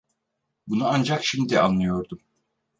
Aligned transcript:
Bunu 0.67 0.87
ancak 0.87 1.23
şimdi 1.25 1.59
anlıyordum. 1.59 2.19